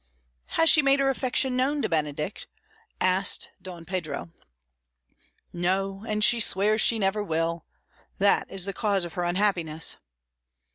[0.57, 2.47] "Has she made her affection known to Benedick?"
[2.99, 4.31] asked Don Pedro.
[5.53, 7.67] "No, and swears she never will;
[8.17, 9.97] that is the cause of her unhappiness."